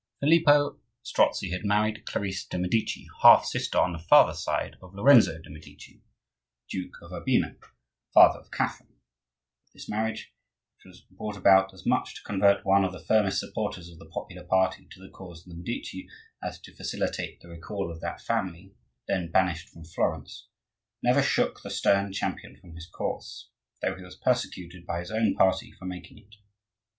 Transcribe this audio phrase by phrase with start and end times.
[0.19, 5.37] Filippo Strozzi had married Clarice de' Medici, half sister on the father's side of Lorenzo
[5.39, 6.01] de' Medici,
[6.71, 7.53] Duke of Urbino,
[8.11, 8.95] father of Catherine;
[9.67, 10.33] but this marriage,
[10.73, 14.09] which was brought about as much to convert one of the firmest supporters of the
[14.09, 16.09] popular party to the cause of the Medici
[16.41, 18.73] as to facilitate the recall of that family,
[19.07, 20.47] then banished from Florence,
[21.03, 23.51] never shook the stern champion from his course,
[23.83, 26.37] though he was persecuted by his own party for making it.